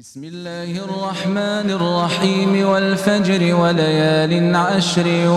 بسم 0.00 0.24
الله 0.24 0.84
الرحمن 0.84 1.70
الرحيم 1.70 2.68
والفجر 2.68 3.54
وليال 3.54 4.56
عشر 4.56 5.28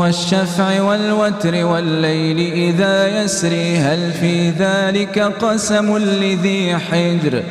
والشفع 0.00 0.82
والوتر 0.82 1.64
والليل 1.64 2.52
إذا 2.52 3.22
يسري 3.22 3.76
هل 3.76 4.12
في 4.12 4.50
ذلك 4.50 5.18
قسم 5.18 5.98
لذي 5.98 6.76
حجر 6.76 7.42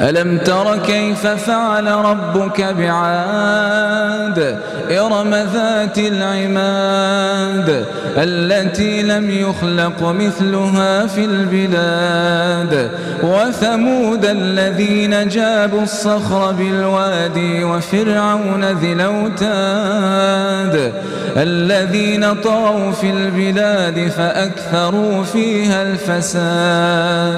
ألم 0.00 0.38
تر 0.38 0.78
كيف 0.86 1.26
فعل 1.26 1.86
ربك 1.86 2.60
بعاد؟ 2.60 4.58
إرم 4.90 5.34
ذات 5.34 5.98
العماد 5.98 7.84
التي 8.16 9.02
لم 9.02 9.30
يخلق 9.30 10.02
مثلها 10.02 11.06
في 11.06 11.24
البلاد. 11.24 12.90
وثمود 13.22 14.24
الذين 14.24 15.28
جابوا 15.28 15.82
الصخر 15.82 16.52
بالوادي 16.52 17.64
وفرعون 17.64 18.64
ذي 18.64 18.92
الأوتاد 18.92 20.92
الذين 21.36 22.34
طغوا 22.34 22.92
في 22.92 23.10
البلاد 23.10 24.08
فأكثروا 24.08 25.24
فيها 25.24 25.82
الفساد. 25.82 27.37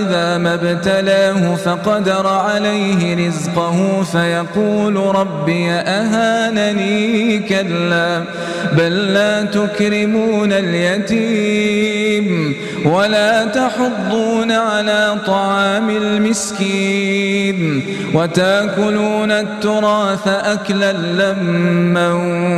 إذا 0.00 0.38
ما 0.38 0.54
ابتلاه 0.54 1.54
فقدر 1.54 2.26
عليه 2.26 3.28
رزقه 3.28 4.02
فيقول 4.02 4.96
ربي 4.96 5.70
أهانني 5.70 7.38
كلا 7.38 8.24
بل 8.72 9.12
لا 9.12 9.42
تكرمون 9.42 10.52
اليتيم 10.52 11.80
ولا 12.84 13.44
تحضون 13.44 14.52
على 14.52 15.16
طعام 15.26 15.90
المسكين 15.90 17.82
وتأكلون 18.14 19.30
التراث 19.30 20.28
أكلا 20.28 20.92
لما 20.92 22.12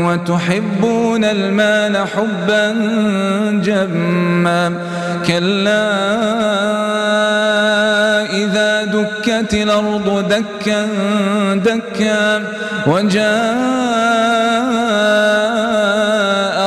وتحبون 0.06 1.24
المال 1.24 1.96
حبا 1.96 2.72
جما 3.64 4.72
كلا 5.26 6.91
دكت 9.40 9.54
الأرض 9.54 10.28
دكا 10.28 10.88
دكا 11.54 12.42
وجاء 12.86 13.22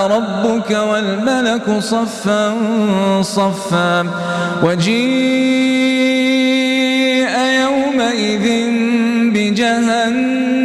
ربك 0.07 0.71
والملك 0.71 1.79
صفا 1.79 2.53
صفا 3.21 4.07
وجيء 4.63 4.95
يومئذ 7.61 8.45
بجهنم 9.33 10.64